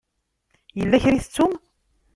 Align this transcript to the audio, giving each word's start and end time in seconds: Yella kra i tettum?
Yella 0.77 1.01
kra 1.03 1.17
i 1.17 1.19
tettum? 1.23 1.53